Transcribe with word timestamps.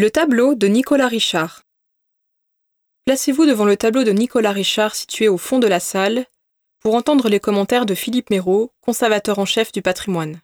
Le 0.00 0.12
tableau 0.12 0.54
de 0.54 0.68
Nicolas 0.68 1.08
Richard. 1.08 1.64
Placez-vous 3.04 3.46
devant 3.46 3.64
le 3.64 3.76
tableau 3.76 4.04
de 4.04 4.12
Nicolas 4.12 4.52
Richard 4.52 4.94
situé 4.94 5.26
au 5.26 5.38
fond 5.38 5.58
de 5.58 5.66
la 5.66 5.80
salle 5.80 6.26
pour 6.78 6.94
entendre 6.94 7.28
les 7.28 7.40
commentaires 7.40 7.84
de 7.84 7.96
Philippe 7.96 8.30
Méraud, 8.30 8.70
conservateur 8.80 9.40
en 9.40 9.44
chef 9.44 9.72
du 9.72 9.82
patrimoine. 9.82 10.40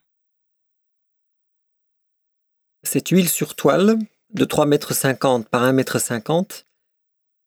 Cette 2.83 3.11
huile 3.11 3.29
sur 3.29 3.55
toile, 3.55 3.97
de 4.31 4.45
3,50 4.45 5.37
m 5.37 5.45
par 5.45 5.73
1,50 5.73 6.39
m, 6.41 6.45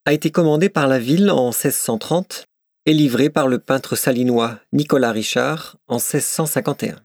a 0.05 0.13
été 0.13 0.31
commandée 0.31 0.69
par 0.69 0.87
la 0.87 0.99
ville 0.99 1.29
en 1.29 1.47
1630 1.47 2.45
et 2.85 2.93
livrée 2.93 3.29
par 3.29 3.49
le 3.49 3.59
peintre 3.59 3.97
salinois 3.97 4.61
Nicolas 4.71 5.11
Richard 5.11 5.75
en 5.87 5.95
1651. 5.95 7.01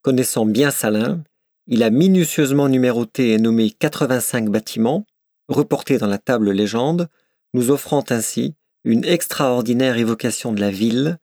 Connaissant 0.00 0.46
bien 0.46 0.70
Salins, 0.70 1.22
il 1.66 1.82
a 1.82 1.90
minutieusement 1.90 2.68
numéroté 2.68 3.32
et 3.32 3.38
nommé 3.38 3.70
85 3.70 4.50
bâtiments, 4.50 5.06
reportés 5.48 5.98
dans 5.98 6.06
la 6.06 6.18
table 6.18 6.50
légende, 6.50 7.08
nous 7.54 7.70
offrant 7.70 8.04
ainsi 8.10 8.54
une 8.84 9.04
extraordinaire 9.04 9.96
évocation 9.96 10.52
de 10.52 10.60
la 10.60 10.70
ville, 10.70 11.18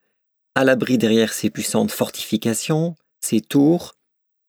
à 0.54 0.64
l'abri 0.64 0.98
derrière 0.98 1.32
ses 1.32 1.50
puissantes 1.50 1.92
fortifications, 1.92 2.96
ses 3.20 3.40
tours, 3.40 3.94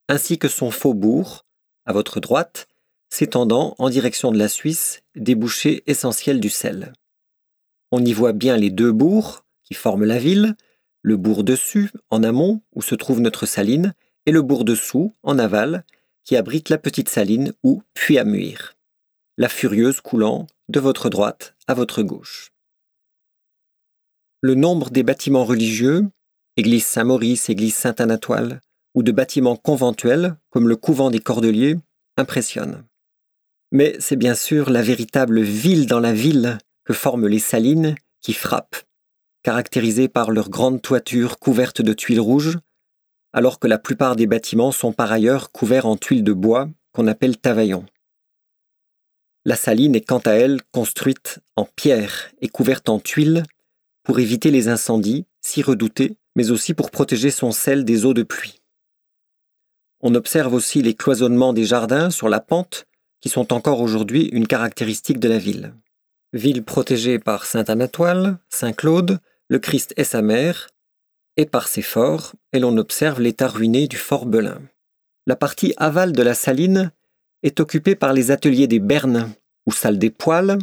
ainsi 0.10 0.38
que 0.38 0.48
son 0.48 0.72
faubourg, 0.72 1.46
à 1.86 1.94
votre 1.94 2.20
droite, 2.20 2.68
s'étendant 3.10 3.76
en 3.78 3.90
direction 3.90 4.32
de 4.32 4.40
la 4.40 4.48
Suisse, 4.48 5.02
débouché 5.16 5.84
essentiel 5.86 6.40
du 6.40 6.50
sel. 6.50 6.94
On 7.92 8.04
y 8.04 8.14
voit 8.14 8.34
bien 8.34 8.58
les 8.58 8.72
deux 8.72 8.92
bourgs 8.92 9.44
qui 9.64 9.76
forment 9.76 10.06
la 10.06 10.18
ville, 10.18 10.56
le 11.04 11.18
bourg 11.18 11.44
dessus, 11.44 11.92
en 12.10 12.24
amont, 12.24 12.62
où 12.74 12.82
se 12.82 12.96
trouve 12.96 13.22
notre 13.22 13.46
saline, 13.46 13.94
et 14.26 14.32
le 14.32 14.42
bourg 14.42 14.66
dessous, 14.66 15.14
en 15.24 15.40
aval, 15.40 15.84
qui 16.24 16.36
abrite 16.36 16.70
la 16.70 16.78
petite 16.78 17.10
saline 17.10 17.54
ou 17.64 17.84
puits 17.94 18.18
à 18.18 18.24
muir. 18.24 18.76
La 19.38 19.50
furieuse 19.50 20.02
coulant 20.02 20.48
de 20.70 20.80
votre 20.80 21.10
droite 21.10 21.56
à 21.68 21.74
votre 21.74 22.04
gauche. 22.04 22.52
Le 24.42 24.56
nombre 24.56 24.90
des 24.90 25.04
bâtiments 25.04 25.46
religieux, 25.46 26.06
église 26.58 26.86
Saint-Maurice, 26.86 27.50
église 27.50 27.76
Saint-Anatoile, 27.76 28.62
ou 28.94 29.04
de 29.04 29.12
bâtiments 29.12 29.56
conventuels, 29.56 30.36
comme 30.50 30.70
le 30.70 30.76
couvent 30.76 31.10
des 31.10 31.20
Cordeliers, 31.20 31.78
impressionne. 32.18 32.84
Mais 33.72 33.96
c'est 34.00 34.16
bien 34.16 34.36
sûr 34.36 34.70
la 34.70 34.84
véritable 34.84 35.42
ville 35.42 35.88
dans 35.88 36.00
la 36.00 36.14
ville 36.14 36.60
que 36.86 36.94
forment 36.94 37.28
les 37.28 37.40
salines 37.40 37.96
qui 38.22 38.34
frappent, 38.34 38.84
caractérisées 39.42 40.08
par 40.08 40.32
leurs 40.32 40.50
grandes 40.50 40.82
toitures 40.82 41.40
couvertes 41.40 41.82
de 41.82 41.94
tuiles 41.94 42.20
rouges, 42.20 42.60
alors 43.34 43.60
que 43.60 43.68
la 43.68 43.80
plupart 43.80 44.16
des 44.16 44.28
bâtiments 44.28 44.72
sont 44.72 44.94
par 44.94 45.12
ailleurs 45.12 45.52
couverts 45.52 45.88
en 45.88 45.98
tuiles 45.98 46.24
de 46.24 46.34
bois 46.34 46.70
qu'on 46.92 47.08
appelle 47.08 47.38
tavaillons. 47.38 47.86
La 49.46 49.56
saline 49.58 49.96
est 49.96 50.08
quant 50.08 50.20
à 50.20 50.32
elle 50.32 50.62
construite 50.72 51.40
en 51.58 51.66
pierre 51.66 52.32
et 52.42 52.48
couverte 52.48 52.88
en 52.88 53.00
tuiles 53.00 53.44
pour 54.04 54.20
éviter 54.20 54.52
les 54.52 54.70
incendies, 54.70 55.26
si 55.42 55.62
redoutés, 55.62 56.18
mais 56.36 56.52
aussi 56.52 56.74
pour 56.74 56.92
protéger 56.92 57.32
son 57.32 57.52
sel 57.52 57.84
des 57.84 58.06
eaux 58.06 58.14
de 58.14 58.24
pluie. 58.24 58.62
On 60.02 60.16
observe 60.16 60.54
aussi 60.54 60.82
les 60.82 60.94
cloisonnements 60.94 61.54
des 61.54 61.66
jardins 61.66 62.10
sur 62.10 62.30
la 62.30 62.40
pente, 62.40 62.86
qui 63.20 63.30
sont 63.30 63.54
encore 63.54 63.82
aujourd'hui 63.82 64.26
une 64.34 64.48
caractéristique 64.48 65.20
de 65.20 65.30
la 65.30 65.38
ville. 65.38 65.74
Ville 66.34 66.64
protégée 66.64 67.20
par 67.20 67.46
Saint-Anatoile, 67.46 68.38
Saint-Claude, 68.50 69.20
le 69.48 69.60
Christ 69.60 69.94
et 69.98 70.04
sa 70.04 70.22
mère, 70.22 70.70
et 71.38 71.46
par 71.46 71.68
ses 71.68 71.82
forts, 71.82 72.34
et 72.52 72.60
l'on 72.60 72.78
observe 72.78 73.22
l'état 73.22 73.48
ruiné 73.48 73.88
du 73.88 73.98
fort 73.98 74.26
Belin. 74.26 74.62
La 75.26 75.36
partie 75.36 75.74
aval 75.78 76.12
de 76.14 76.22
la 76.22 76.34
saline 76.34 76.92
est 77.42 77.60
occupée 77.60 77.96
par 77.96 78.14
les 78.14 78.32
ateliers 78.32 78.68
des 78.68 78.80
Bernes, 78.80 79.34
ou 79.66 79.72
salles 79.72 79.98
des 79.98 80.10
poêles, 80.10 80.58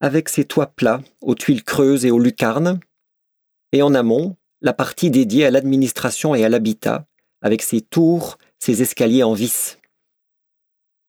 avec 0.00 0.28
ses 0.28 0.44
toits 0.44 0.72
plats, 0.74 1.02
aux 1.20 1.34
tuiles 1.34 1.64
creuses 1.64 2.04
et 2.04 2.10
aux 2.10 2.18
lucarnes, 2.18 2.80
et 3.72 3.82
en 3.82 3.94
amont, 3.94 4.36
la 4.60 4.72
partie 4.72 5.10
dédiée 5.10 5.46
à 5.46 5.50
l'administration 5.50 6.34
et 6.34 6.44
à 6.44 6.48
l'habitat, 6.48 7.06
avec 7.40 7.62
ses 7.62 7.80
tours, 7.80 8.38
ses 8.58 8.82
escaliers 8.82 9.22
en 9.22 9.34
vis. 9.34 9.78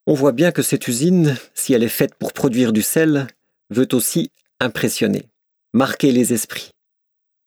On 0.07 0.13
voit 0.13 0.33
bien 0.33 0.51
que 0.51 0.61
cette 0.61 0.87
usine, 0.87 1.35
si 1.53 1.73
elle 1.73 1.83
est 1.83 1.87
faite 1.87 2.15
pour 2.15 2.33
produire 2.33 2.73
du 2.73 2.81
sel, 2.81 3.27
veut 3.69 3.87
aussi 3.93 4.31
impressionner, 4.59 5.29
marquer 5.73 6.11
les 6.11 6.33
esprits 6.33 6.74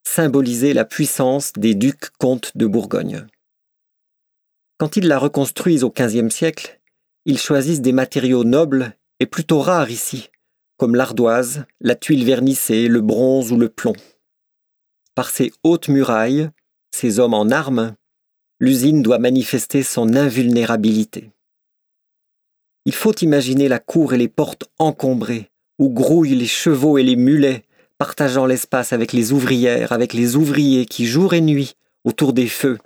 symboliser 0.09 0.73
la 0.73 0.87
puissance 0.87 1.53
des 1.53 1.75
ducs 1.75 2.11
comtes 2.19 2.57
de 2.57 2.67
Bourgogne. 2.67 3.27
Quand 4.79 4.97
ils 4.97 5.07
la 5.07 5.19
reconstruisent 5.19 5.85
au 5.85 5.91
XVe 5.91 6.31
siècle, 6.31 6.81
ils 7.27 7.39
choisissent 7.39 7.83
des 7.83 7.93
matériaux 7.93 8.45
nobles 8.45 8.97
et 9.21 9.27
plutôt 9.27 9.61
rares 9.61 9.91
ici, 9.91 10.31
comme 10.79 10.95
l'ardoise, 10.95 11.67
la 11.81 11.95
tuile 11.95 12.25
vernissée, 12.25 12.89
le 12.89 13.03
bronze 13.03 13.53
ou 13.53 13.59
le 13.59 13.69
plomb. 13.69 13.97
Par 15.15 15.29
ses 15.29 15.53
hautes 15.63 15.89
murailles, 15.89 16.49
ces 16.91 17.19
hommes 17.19 17.35
en 17.35 17.51
armes, 17.51 17.95
l'usine 18.61 19.03
doit 19.03 19.19
manifester 19.19 19.83
son 19.83 20.17
invulnérabilité. 20.17 21.33
Il 22.87 22.95
faut 22.95 23.15
imaginer 23.17 23.69
la 23.69 23.79
cour 23.79 24.15
et 24.15 24.19
les 24.19 24.29
portes 24.29 24.71
encombrées, 24.79 25.51
où 25.79 25.91
grouillent 25.91 26.35
les 26.35 26.47
chevaux 26.47 26.97
et 26.97 27.03
les 27.03 27.17
mulets, 27.17 27.68
partageant 27.99 28.47
l'espace 28.47 28.93
avec 28.93 29.13
les 29.13 29.33
ouvrières, 29.33 29.93
avec 29.93 30.13
les 30.15 30.37
ouvriers 30.37 30.87
qui, 30.87 31.07
jour 31.07 31.35
et 31.35 31.41
nuit, 31.41 31.75
autour 32.05 32.33
des 32.33 32.47
feux, 32.47 32.79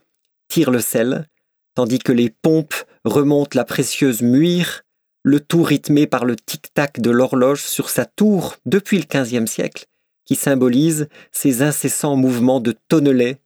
tirent 0.48 0.70
le 0.70 0.80
sel, 0.80 1.28
tandis 1.74 1.98
que 1.98 2.12
les 2.12 2.30
pompes 2.30 2.74
remontent 3.04 3.56
la 3.56 3.64
précieuse 3.64 4.22
muire, 4.22 4.82
le 5.22 5.38
tout 5.38 5.62
rythmé 5.62 6.06
par 6.06 6.24
le 6.24 6.34
tic-tac 6.36 7.00
de 7.00 7.10
l'horloge 7.10 7.62
sur 7.62 7.90
sa 7.90 8.04
tour 8.04 8.56
depuis 8.66 8.98
le 8.98 9.04
XVe 9.04 9.46
siècle, 9.46 9.86
qui 10.24 10.34
symbolise 10.34 11.08
ces 11.30 11.62
incessants 11.62 12.16
mouvements 12.16 12.60
de 12.60 12.74
tonnelets 12.88 13.38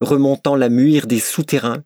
remontant 0.00 0.56
la 0.56 0.68
muire 0.68 1.06
des 1.06 1.20
souterrains, 1.20 1.82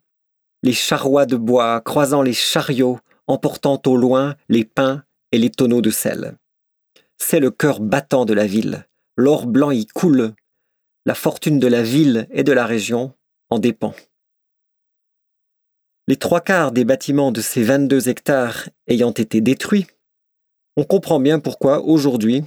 les 0.63 0.73
charrois 0.73 1.25
de 1.25 1.37
bois 1.37 1.81
croisant 1.81 2.21
les 2.21 2.33
chariots, 2.33 2.99
emportant 3.27 3.81
au 3.85 3.95
loin 3.95 4.35
les 4.49 4.65
pains 4.65 5.03
et 5.31 5.37
les 5.37 5.49
tonneaux 5.49 5.81
de 5.81 5.91
sel. 5.91 6.37
C'est 7.17 7.39
le 7.39 7.51
cœur 7.51 7.79
battant 7.79 8.25
de 8.25 8.33
la 8.33 8.45
ville, 8.45 8.87
l'or 9.19 9.47
blanc 9.47 9.71
y 9.71 9.85
coule, 9.85 10.33
la 11.05 11.13
fortune 11.13 11.59
de 11.59 11.67
la 11.67 11.83
ville 11.83 12.27
et 12.31 12.43
de 12.43 12.53
la 12.53 12.65
région 12.65 13.13
en 13.49 13.59
dépend. 13.59 13.93
Les 16.07 16.15
trois 16.15 16.41
quarts 16.41 16.71
des 16.71 16.85
bâtiments 16.85 17.31
de 17.31 17.41
ces 17.41 17.61
22 17.61 18.07
hectares 18.07 18.69
ayant 18.87 19.11
été 19.11 19.41
détruits, 19.41 19.87
on 20.77 20.85
comprend 20.85 21.19
bien 21.19 21.39
pourquoi 21.39 21.81
aujourd'hui 21.81 22.43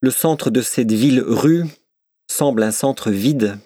le 0.00 0.10
centre 0.10 0.50
de 0.50 0.62
cette 0.62 0.90
ville 0.90 1.20
rue 1.20 1.66
semble 2.26 2.62
un 2.62 2.72
centre 2.72 3.10
vide 3.10 3.58